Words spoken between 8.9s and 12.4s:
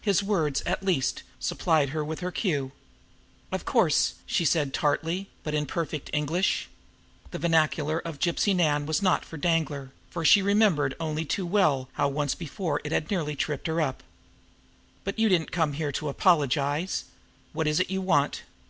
not for Danglar, for she remembered only too well how once